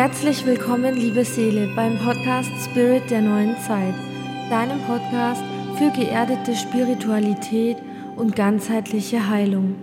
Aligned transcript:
Herzlich 0.00 0.46
willkommen, 0.46 0.94
liebe 0.94 1.26
Seele, 1.26 1.68
beim 1.76 1.98
Podcast 1.98 2.50
Spirit 2.64 3.10
der 3.10 3.20
neuen 3.20 3.54
Zeit, 3.58 3.92
deinem 4.48 4.80
Podcast 4.84 5.42
für 5.76 5.90
geerdete 5.90 6.56
Spiritualität 6.56 7.76
und 8.16 8.34
ganzheitliche 8.34 9.28
Heilung. 9.28 9.74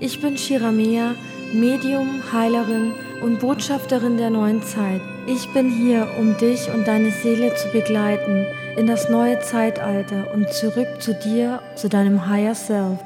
Ich 0.00 0.18
bin 0.22 0.38
Shiramea, 0.38 1.14
Medium, 1.52 2.22
Heilerin 2.32 2.94
und 3.22 3.38
Botschafterin 3.38 4.16
der 4.16 4.30
neuen 4.30 4.62
Zeit. 4.62 5.02
Ich 5.26 5.46
bin 5.52 5.68
hier, 5.68 6.08
um 6.18 6.38
dich 6.38 6.70
und 6.72 6.88
deine 6.88 7.10
Seele 7.10 7.54
zu 7.56 7.68
begleiten 7.70 8.46
in 8.78 8.86
das 8.86 9.10
neue 9.10 9.40
Zeitalter 9.40 10.32
und 10.32 10.50
zurück 10.54 10.88
zu 11.00 11.12
dir, 11.12 11.60
zu 11.74 11.90
deinem 11.90 12.30
Higher 12.30 12.54
Self. 12.54 12.98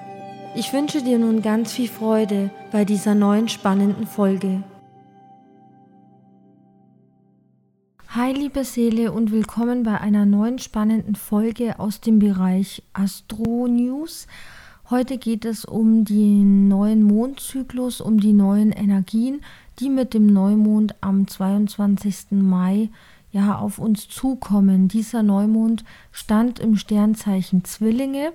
Ich 0.55 0.73
wünsche 0.73 1.03
dir 1.03 1.19
nun 1.19 1.43
ganz 1.43 1.73
viel 1.73 1.89
Freude 1.89 2.51
bei 2.71 2.85
dieser 2.85 3.17
neuen 3.17 3.49
spannenden 3.49 4.07
Folge. 4.07 4.63
Hi 8.17 8.33
liebe 8.33 8.65
Seele 8.65 9.13
und 9.13 9.31
willkommen 9.31 9.85
bei 9.85 10.01
einer 10.01 10.27
neuen 10.27 10.59
spannenden 10.59 11.15
Folge 11.15 11.79
aus 11.79 12.01
dem 12.01 12.19
Bereich 12.19 12.83
Astro 12.93 13.69
News. 13.69 14.27
Heute 14.91 15.17
geht 15.17 15.45
es 15.45 15.65
um 15.65 16.05
den 16.05 16.67
neuen 16.67 17.05
Mondzyklus, 17.05 18.01
um 18.01 18.19
die 18.19 18.33
neuen 18.33 18.73
Energien, 18.73 19.43
die 19.79 19.89
mit 19.89 20.13
dem 20.13 20.27
Neumond 20.27 20.97
am 21.01 21.29
22. 21.29 22.33
Mai 22.33 22.91
ja 23.31 23.57
auf 23.57 23.79
uns 23.79 24.09
zukommen. 24.09 24.89
Dieser 24.89 25.23
Neumond 25.23 25.85
stand 26.11 26.59
im 26.59 26.77
Sternzeichen 26.77 27.63
Zwillinge 27.63 28.33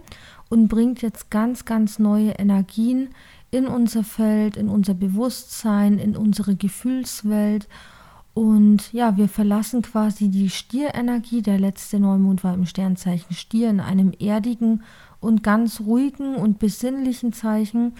und 0.48 0.70
bringt 0.70 1.02
jetzt 1.02 1.30
ganz, 1.32 1.66
ganz 1.66 2.00
neue 2.00 2.32
Energien 2.32 3.10
in 3.52 3.68
unser 3.68 4.06
Feld, 4.06 4.56
in 4.56 4.70
unser 4.70 4.94
Bewusstsein, 4.94 6.00
in 6.00 6.16
unsere 6.16 6.56
Gefühlswelt 6.56 7.68
ja, 8.92 9.16
wir 9.16 9.30
verlassen 9.30 9.82
quasi 9.82 10.28
die 10.28 10.50
Stierenergie. 10.50 11.42
Der 11.42 11.58
letzte 11.58 12.00
Neumond 12.00 12.44
war 12.44 12.54
im 12.54 12.66
Sternzeichen 12.66 13.34
Stier 13.34 13.70
in 13.70 13.80
einem 13.80 14.12
erdigen 14.20 14.84
und 15.22 15.42
ganz 15.42 15.80
ruhigen 15.80 16.36
und 16.36 16.60
besinnlichen 16.60 17.32
Zeichen. 17.32 17.94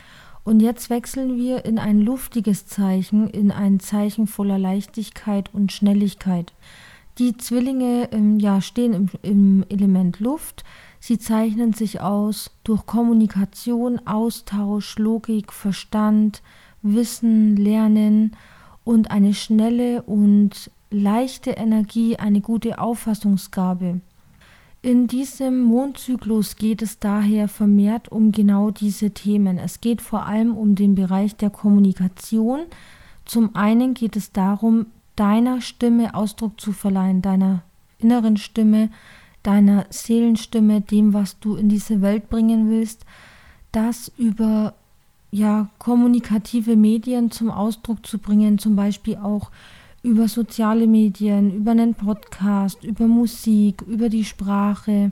Und 0.44 0.60
jetzt 0.60 0.90
wechseln 0.90 1.38
wir 1.38 1.64
in 1.64 1.80
ein 1.80 2.02
luftiges 2.02 2.68
Zeichen, 2.68 3.30
in 3.30 3.52
ein 3.52 3.80
Zeichen 3.80 4.28
voller 4.28 4.60
Leichtigkeit 4.60 5.54
und 5.54 5.72
Schnelligkeit. 5.72 6.54
Die 7.18 7.38
Zwillinge 7.38 8.10
ähm, 8.12 8.38
ja, 8.40 8.60
stehen 8.60 8.94
im, 8.94 9.10
im 9.22 9.66
Element 9.70 10.20
Luft. 10.20 10.66
Sie 11.00 11.18
zeichnen 11.18 11.72
sich 11.72 12.02
aus 12.02 12.52
durch 12.66 12.86
Kommunikation, 12.86 14.06
Austausch, 14.06 14.98
Logik, 14.98 15.54
Verstand, 15.54 16.42
Wissen, 16.82 17.56
Lernen 17.56 18.36
und 18.86 19.12
eine 19.12 19.34
schnelle 19.34 20.04
und 20.04 20.72
leichte 20.90 21.52
Energie, 21.52 22.16
eine 22.16 22.40
gute 22.40 22.80
Auffassungsgabe. 22.80 24.00
In 24.82 25.08
diesem 25.08 25.64
Mondzyklus 25.64 26.56
geht 26.56 26.84
es 26.84 27.00
daher 27.00 27.48
vermehrt 27.48 28.12
um 28.12 28.32
genau 28.32 28.70
diese 28.70 29.10
Themen. 29.10 29.58
Es 29.58 29.82
geht 29.82 30.00
vor 30.00 30.28
allem 30.28 30.56
um 30.56 30.76
den 30.76 30.94
Bereich 30.94 31.36
der 31.36 31.50
Kommunikation. 31.50 32.62
Zum 33.26 33.56
einen 33.56 33.96
geht 33.96 34.16
es 34.16 34.32
darum, 34.32 34.86
deiner 35.16 35.60
Stimme 35.62 36.14
Ausdruck 36.14 36.62
zu 36.62 36.72
verleihen, 36.72 37.24
deiner 37.24 37.64
inneren 37.98 38.38
Stimme, 38.38 38.90
deiner 39.42 39.88
Seelenstimme, 39.90 40.82
dem, 40.82 41.14
was 41.14 41.40
du 41.40 41.56
in 41.56 41.68
diese 41.68 42.04
Welt 42.04 42.30
bringen 42.30 42.70
willst, 42.70 43.06
das 43.72 44.12
über 44.18 44.76
ja, 45.36 45.68
kommunikative 45.80 46.78
Medien 46.78 47.30
zum 47.30 47.52
Ausdruck 47.52 48.06
zu 48.06 48.20
bringen, 48.20 48.58
zum 48.58 48.78
Beispiel 48.78 49.18
auch 49.18 49.52
über 50.02 50.30
soziale 50.30 50.88
Medien, 50.88 51.54
über 51.54 51.72
einen 51.72 51.94
Podcast, 51.94 52.86
über 52.86 53.06
Musik, 53.06 53.82
über 53.82 54.08
die 54.08 54.24
Sprache 54.24 55.12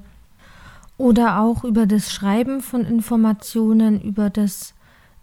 oder 0.98 1.42
auch 1.42 1.66
über 1.66 1.86
das 1.88 2.14
Schreiben 2.14 2.62
von 2.62 2.86
Informationen, 2.86 4.00
über 4.00 4.30
das 4.30 4.74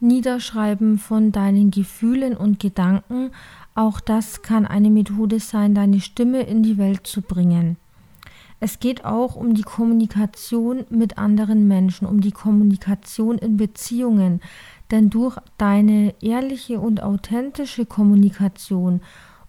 Niederschreiben 0.00 0.98
von 0.98 1.32
deinen 1.32 1.70
Gefühlen 1.70 2.36
und 2.36 2.60
Gedanken. 2.60 3.30
Auch 3.74 4.00
das 4.00 4.42
kann 4.42 4.66
eine 4.66 4.90
Methode 4.90 5.40
sein, 5.40 5.74
deine 5.74 6.00
Stimme 6.00 6.42
in 6.42 6.62
die 6.62 6.76
Welt 6.76 7.06
zu 7.06 7.22
bringen. 7.22 7.76
Es 8.62 8.78
geht 8.78 9.06
auch 9.06 9.36
um 9.36 9.54
die 9.54 9.62
Kommunikation 9.62 10.84
mit 10.90 11.16
anderen 11.16 11.66
Menschen, 11.66 12.06
um 12.06 12.20
die 12.20 12.32
Kommunikation 12.32 13.38
in 13.38 13.56
Beziehungen. 13.56 14.42
Denn 14.90 15.10
durch 15.10 15.36
deine 15.58 16.14
ehrliche 16.20 16.80
und 16.80 17.02
authentische 17.02 17.86
Kommunikation 17.86 19.00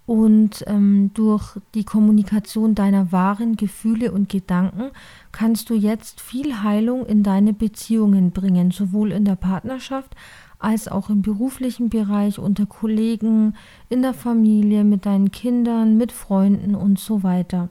und 0.06 0.64
ähm, 0.68 1.12
durch 1.14 1.58
die 1.74 1.84
Kommunikation 1.84 2.76
deiner 2.76 3.12
wahren 3.12 3.56
Gefühle 3.56 4.12
und 4.12 4.30
Gedanken 4.30 4.92
kannst 5.32 5.70
du 5.70 5.74
jetzt 5.74 6.20
viel 6.20 6.64
Heilung 6.64 7.06
in 7.06 7.24
deine 7.24 7.54
Beziehungen 7.54 8.32
bringen, 8.32 8.72
sowohl 8.72 9.12
in 9.12 9.26
der 9.26 9.36
Partnerschaft 9.36 10.16
als 10.60 10.88
auch 10.88 11.10
im 11.10 11.22
beruflichen 11.22 11.90
Bereich, 11.90 12.40
unter 12.40 12.66
Kollegen, 12.66 13.56
in 13.90 14.02
der 14.02 14.14
Familie, 14.14 14.84
mit 14.84 15.06
deinen 15.06 15.32
Kindern, 15.32 15.98
mit 15.98 16.12
Freunden 16.12 16.76
und 16.76 17.00
so 17.00 17.24
weiter. 17.24 17.70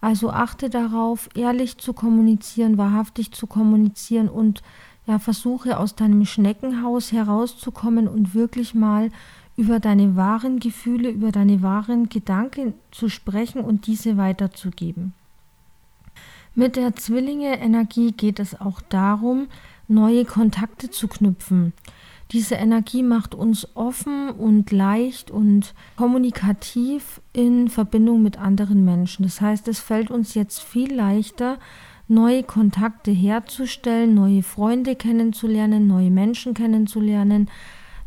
Also 0.00 0.30
achte 0.30 0.70
darauf, 0.70 1.28
ehrlich 1.34 1.78
zu 1.78 1.92
kommunizieren, 1.92 2.78
wahrhaftig 2.78 3.32
zu 3.32 3.46
kommunizieren 3.46 4.28
und 4.28 4.62
ja, 5.06 5.18
versuche 5.18 5.78
aus 5.78 5.94
deinem 5.94 6.24
Schneckenhaus 6.24 7.12
herauszukommen 7.12 8.08
und 8.08 8.34
wirklich 8.34 8.74
mal 8.74 9.10
über 9.56 9.80
deine 9.80 10.16
wahren 10.16 10.60
Gefühle, 10.60 11.10
über 11.10 11.32
deine 11.32 11.62
wahren 11.62 12.08
Gedanken 12.08 12.74
zu 12.90 13.08
sprechen 13.08 13.62
und 13.62 13.86
diese 13.86 14.16
weiterzugeben. 14.16 15.12
Mit 16.54 16.76
der 16.76 16.94
Zwillinge-Energie 16.94 18.12
geht 18.12 18.38
es 18.38 18.60
auch 18.60 18.80
darum, 18.82 19.48
neue 19.88 20.24
Kontakte 20.24 20.90
zu 20.90 21.08
knüpfen. 21.08 21.72
Diese 22.30 22.54
Energie 22.54 23.02
macht 23.02 23.34
uns 23.34 23.68
offen 23.74 24.30
und 24.30 24.70
leicht 24.70 25.30
und 25.30 25.74
kommunikativ 25.96 27.20
in 27.34 27.68
Verbindung 27.68 28.22
mit 28.22 28.38
anderen 28.38 28.84
Menschen. 28.84 29.24
Das 29.24 29.40
heißt, 29.42 29.68
es 29.68 29.80
fällt 29.80 30.10
uns 30.10 30.34
jetzt 30.34 30.62
viel 30.62 30.94
leichter, 30.94 31.58
neue 32.12 32.42
Kontakte 32.42 33.10
herzustellen, 33.10 34.14
neue 34.14 34.42
Freunde 34.42 34.94
kennenzulernen, 34.96 35.86
neue 35.86 36.10
Menschen 36.10 36.52
kennenzulernen, 36.52 37.48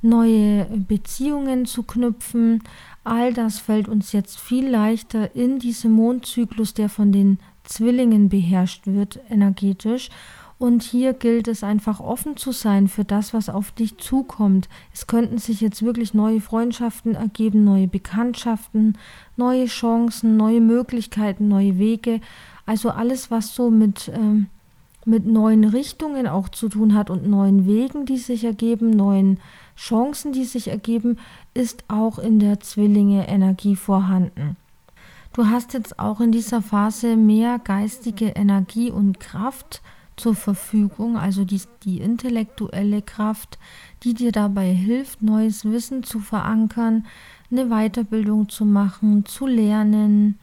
neue 0.02 0.66
Beziehungen 0.66 1.66
zu 1.66 1.84
knüpfen. 1.84 2.64
All 3.04 3.34
das 3.34 3.60
fällt 3.60 3.88
uns 3.88 4.12
jetzt 4.12 4.40
viel 4.40 4.70
leichter 4.70 5.36
in 5.36 5.60
diesem 5.60 5.94
Mondzyklus, 5.94 6.76
der 6.76 6.90
von 6.90 7.12
den 7.12 7.40
Zwillingen 7.64 8.30
beherrscht 8.30 8.86
wird, 8.86 9.20
energetisch. 9.30 10.10
Und 10.58 10.84
hier 10.84 11.14
gilt 11.14 11.50
es 11.50 11.64
einfach 11.64 12.00
offen 12.00 12.38
zu 12.38 12.54
sein 12.54 12.88
für 12.88 13.04
das, 13.04 13.34
was 13.34 13.50
auf 13.50 13.72
dich 13.72 13.98
zukommt. 13.98 14.70
Es 14.94 15.06
könnten 15.06 15.38
sich 15.38 15.60
jetzt 15.60 15.84
wirklich 15.84 16.14
neue 16.14 16.40
Freundschaften 16.40 17.16
ergeben, 17.16 17.66
neue 17.66 17.88
Bekanntschaften, 17.88 18.98
neue 19.36 19.66
Chancen, 19.66 20.38
neue 20.38 20.62
Möglichkeiten, 20.62 21.50
neue 21.50 21.78
Wege. 21.78 22.22
Also 22.66 22.90
alles, 22.90 23.32
was 23.32 23.54
so 23.54 23.70
mit, 23.70 24.12
ähm, 24.14 24.48
mit 25.06 25.26
neuen 25.26 25.64
Richtungen 25.64 26.28
auch 26.28 26.50
zu 26.50 26.70
tun 26.70 26.96
hat 26.96 27.10
und 27.10 27.28
neuen 27.28 27.68
Wegen, 27.68 28.06
die 28.06 28.18
sich 28.18 28.44
ergeben, 28.44 28.90
neuen 28.90 29.40
Chancen, 29.78 30.32
die 30.32 30.46
sich 30.46 30.70
ergeben, 30.70 31.18
ist 31.54 31.84
auch 31.88 32.18
in 32.18 32.40
der 32.40 32.60
Zwillinge-Energie 32.60 33.76
vorhanden. 33.76 34.58
Du 35.34 35.48
hast 35.48 35.74
jetzt 35.74 36.00
auch 36.00 36.22
in 36.22 36.32
dieser 36.32 36.62
Phase 36.62 37.18
mehr 37.18 37.60
geistige 37.60 38.28
Energie 38.28 38.90
und 38.90 39.20
Kraft 39.20 39.82
zur 40.16 40.34
Verfügung, 40.34 41.18
also 41.18 41.44
die, 41.44 41.62
die 41.84 42.00
intellektuelle 42.00 43.02
Kraft, 43.02 43.60
die 44.04 44.14
dir 44.14 44.32
dabei 44.32 44.72
hilft, 44.72 45.22
neues 45.22 45.66
Wissen 45.66 46.04
zu 46.04 46.20
verankern, 46.20 47.06
eine 47.52 47.66
Weiterbildung 47.66 48.48
zu 48.48 48.64
machen, 48.64 49.26
zu 49.26 49.46
lernen, 49.46 50.40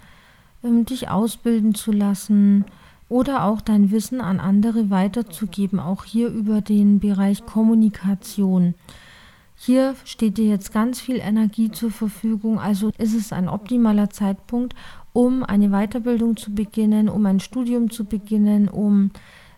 dich 0.62 1.09
ausbilden 1.09 1.75
zu 1.75 1.93
lassen 1.93 2.64
oder 3.09 3.44
auch 3.44 3.61
dein 3.61 3.91
Wissen 3.91 4.20
an 4.20 4.41
andere 4.41 4.88
weiterzugeben, 4.88 5.81
auch 5.81 6.05
hier 6.05 6.29
über 6.29 6.61
den 6.61 6.99
Bereich 6.99 7.44
Kommunikation. 7.44 8.75
Hier 9.55 9.94
steht 10.05 10.38
dir 10.38 10.47
jetzt 10.47 10.73
ganz 10.73 11.00
viel 11.00 11.17
Energie 11.17 11.70
zur 11.70 11.91
Verfügung, 11.91 12.59
also 12.59 12.91
ist 12.99 13.14
es 13.14 13.32
ein 13.32 13.49
optimaler 13.49 14.11
Zeitpunkt, 14.11 14.75
um 15.12 15.44
eine 15.44 15.69
Weiterbildung 15.69 16.37
zu 16.37 16.55
beginnen, 16.55 17.08
um 17.08 17.26
ein 17.26 17.38
Studium 17.38 17.91
zu 17.91 18.05
beginnen, 18.05 18.69
um 18.69 19.11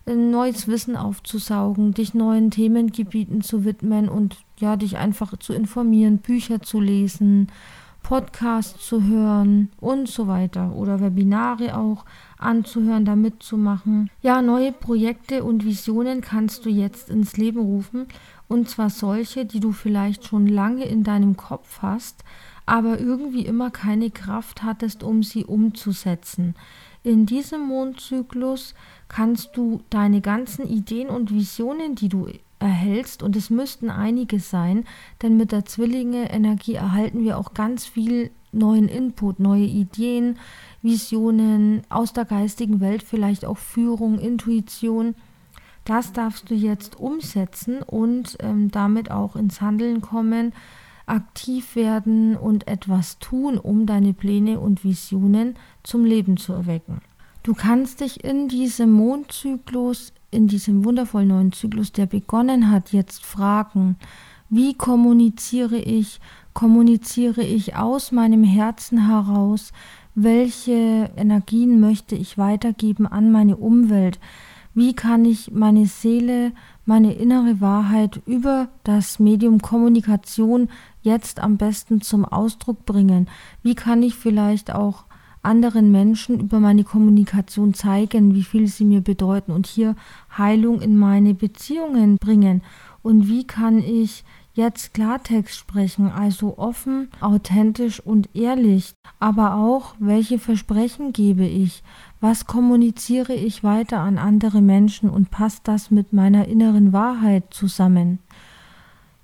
neues 0.07 0.69
Wissen 0.69 0.97
aufzusaugen, 0.97 1.95
dich 1.95 2.13
neuen 2.13 2.51
Themengebieten 2.51 3.41
zu 3.41 3.65
widmen 3.65 4.09
und 4.09 4.37
ja, 4.59 4.77
dich 4.77 4.99
einfach 4.99 5.37
zu 5.39 5.55
informieren, 5.55 6.19
Bücher 6.19 6.61
zu 6.61 6.81
lesen 6.81 7.49
Podcasts 8.05 8.87
zu 8.87 9.03
hören 9.03 9.71
und 9.81 10.09
so 10.09 10.29
weiter 10.29 10.77
oder 10.77 11.01
Webinare 11.01 11.77
auch 11.77 12.05
anzuhören, 12.39 13.07
da 13.07 13.17
mitzumachen. 13.17 14.11
Ja, 14.21 14.43
neue 14.43 14.73
Projekte 14.73 15.43
und 15.43 15.65
Visionen 15.65 16.21
kannst 16.21 16.67
du 16.67 16.69
jetzt 16.69 17.09
ins 17.09 17.39
Leben 17.39 17.61
rufen 17.61 18.07
und 18.47 18.69
zwar 18.69 18.91
solche, 18.91 19.47
die 19.47 19.59
du 19.59 19.73
vielleicht 19.73 20.27
schon 20.27 20.47
lange 20.47 20.85
in 20.85 21.03
deinem 21.03 21.37
Kopf 21.37 21.81
hast, 21.81 22.23
aber 22.67 23.01
irgendwie 23.01 23.47
immer 23.47 23.71
keine 23.71 24.11
Kraft 24.11 24.63
hattest, 24.63 25.03
um 25.03 25.23
sie 25.23 25.47
umzusetzen. 25.47 26.55
In 27.03 27.25
diesem 27.25 27.67
Mondzyklus 27.67 28.75
kannst 29.09 29.57
du 29.57 29.83
deine 29.89 30.21
ganzen 30.21 30.67
Ideen 30.67 31.09
und 31.09 31.33
Visionen, 31.33 31.95
die 31.95 32.09
du 32.11 32.29
erhältst, 32.65 33.23
und 33.23 33.37
es 33.37 33.51
müssten 33.51 33.91
einige 33.91 34.41
sein, 34.41 34.85
denn 35.23 35.37
mit 35.37 35.53
der 35.53 35.67
Zwillinge-Energie 35.67 36.75
erhalten 36.75 37.23
wir 37.23 37.39
auch 37.39 37.53
ganz 37.53 37.87
viel 37.87 38.31
neuen 38.53 38.89
Input, 38.89 39.39
neue 39.39 39.67
Ideen, 39.67 40.39
Visionen 40.81 41.83
aus 41.91 42.13
der 42.15 42.25
geistigen 42.25 42.81
Welt, 42.81 43.03
vielleicht 43.03 43.45
auch 43.45 43.59
Führung, 43.59 44.19
Intuition. 44.19 45.15
Das 45.85 46.13
darfst 46.13 46.51
du 46.51 46.55
jetzt 46.55 46.99
umsetzen 46.99 47.83
und 47.83 48.39
ähm, 48.41 48.71
damit 48.71 49.11
auch 49.11 49.37
ins 49.37 49.61
Handeln 49.61 50.01
kommen, 50.01 50.55
aktiv 51.05 51.77
werden 51.77 52.35
und 52.35 52.67
etwas 52.67 53.19
tun, 53.19 53.59
um 53.59 53.85
deine 53.85 54.15
Pläne 54.15 54.59
und 54.59 54.85
Visionen 54.85 55.57
zum 55.83 56.07
Leben 56.07 56.39
zu 56.39 56.55
erwecken. 56.55 57.03
Du 57.45 57.53
kannst 57.53 58.01
dich 58.01 58.25
in 58.25 58.49
diesem 58.49 58.91
Mondzyklus, 58.91 60.15
in 60.31 60.49
diesem 60.49 60.83
wundervollen 60.83 61.29
neuen 61.29 61.53
Zyklus, 61.53 61.93
der 61.93 62.07
begonnen 62.07 62.71
hat, 62.71 62.93
jetzt 62.93 63.23
fragen, 63.23 63.97
wie 64.49 64.73
kommuniziere 64.73 65.77
ich? 65.77 66.21
Kommuniziere 66.55 67.43
ich 67.43 67.77
aus 67.77 68.13
meinem 68.13 68.45
Herzen 68.45 69.09
heraus? 69.09 69.73
Welche 70.15 71.11
Energien 71.19 71.81
möchte 71.81 72.17
ich 72.17 72.39
weitergeben 72.39 73.07
an 73.07 73.31
meine 73.31 73.59
Umwelt? 73.59 74.19
Wie 74.73 74.95
kann 74.95 75.27
ich 75.27 75.51
meine 75.51 75.85
Seele, 75.85 76.53
meine 76.87 77.13
innere 77.13 77.61
Wahrheit 77.61 78.23
über 78.25 78.69
das 78.85 79.19
Medium 79.19 79.61
Kommunikation 79.61 80.71
jetzt 81.03 81.41
am 81.41 81.59
besten 81.59 82.01
zum 82.01 82.25
Ausdruck 82.25 82.87
bringen? 82.87 83.29
Wie 83.63 83.75
kann 83.75 84.03
ich 84.03 84.15
vielleicht 84.15 84.75
auch 84.75 85.05
anderen 85.45 85.93
Menschen 85.93 86.41
über 86.41 86.61
meine 86.61 86.85
Kommunikation 86.85 87.75
zeigen, 87.75 88.35
wie 88.35 88.45
viel 88.45 88.67
sie 88.67 88.85
mir 88.85 89.01
bedeuten 89.01 89.53
und 89.53 89.67
hier 89.67 89.97
Heilung 90.37 90.81
in 90.81 90.97
meine 90.97 91.35
Beziehungen 91.35 92.17
bringen? 92.17 92.63
Und 93.03 93.29
wie 93.29 93.47
kann 93.47 93.79
ich 93.79 94.25
jetzt 94.55 94.95
Klartext 94.95 95.57
sprechen, 95.59 96.11
also 96.11 96.59
offen, 96.59 97.09
authentisch 97.21 98.01
und 98.01 98.35
ehrlich, 98.35 98.95
aber 99.19 99.57
auch, 99.57 99.95
welche 99.99 100.39
Versprechen 100.39 101.13
gebe 101.13 101.45
ich, 101.45 101.83
was 102.21 102.47
kommuniziere 102.47 103.35
ich 103.35 103.65
weiter 103.65 104.01
an 104.01 104.17
andere 104.17 104.63
Menschen 104.63 105.11
und 105.11 105.31
passt 105.31 105.69
das 105.69 105.91
mit 105.91 106.13
meiner 106.13 106.47
inneren 106.49 106.93
Wahrheit 106.93 107.53
zusammen? 107.53 108.21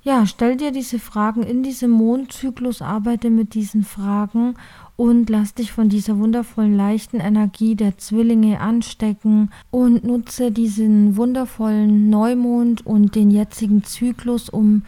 Ja, 0.02 0.25
stell 0.25 0.56
dir 0.56 0.73
diese 0.73 0.99
Fragen 0.99 1.43
in 1.43 1.62
diesem 1.62 1.91
Mondzyklus, 1.91 2.81
arbeite 2.81 3.29
mit 3.29 3.52
diesen 3.52 3.85
Fragen 3.85 4.55
und 4.97 5.29
lass 5.29 5.52
dich 5.52 5.73
von 5.73 5.91
dieser 5.91 6.19
wundervollen 6.19 6.75
leichten 6.75 7.20
Energie 7.20 7.75
der 7.75 7.99
Zwillinge 7.99 8.61
anstecken 8.61 9.50
und 9.70 10.02
nutze 10.02 10.52
diesen 10.52 11.19
wundervollen 11.19 12.08
Neumond 12.08 12.87
und 12.87 13.14
den 13.14 13.31
jetzigen 13.31 13.85
Zyklus, 13.85 14.49
um 14.49 14.85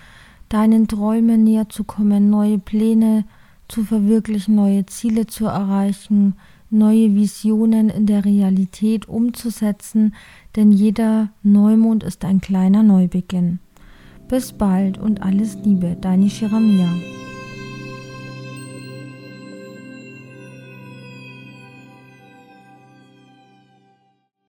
deinen 0.49 0.89
Träumen 0.89 1.45
näher 1.45 1.69
zu 1.69 1.85
kommen, 1.85 2.31
neue 2.31 2.59
Pläne 2.59 3.25
zu 3.69 3.85
verwirklichen, 3.85 4.55
neue 4.55 4.87
Ziele 4.87 5.27
zu 5.27 5.45
erreichen, 5.45 6.37
neue 6.71 7.15
Visionen 7.15 7.91
in 7.91 8.07
der 8.07 8.25
Realität 8.25 9.11
umzusetzen, 9.11 10.15
denn 10.57 10.73
jeder 10.73 11.29
Neumond 11.43 12.03
ist 12.03 12.25
ein 12.25 12.41
kleiner 12.41 12.83
Neubeginn. 12.83 13.59
Bis 14.33 14.51
bald 14.51 14.97
und 14.97 15.21
alles 15.21 15.59
Liebe, 15.63 15.95
deine 16.01 16.31
Shiramia. 16.31 16.89